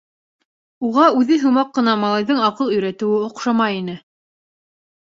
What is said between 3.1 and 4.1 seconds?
оҡшамай ине!